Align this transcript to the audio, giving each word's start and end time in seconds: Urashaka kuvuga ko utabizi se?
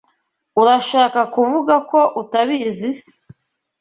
Urashaka 0.61 1.21
kuvuga 1.33 1.75
ko 1.89 1.99
utabizi 2.21 2.91
se? 2.99 3.11